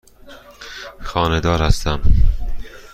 [1.01, 2.01] خانه دار هستم.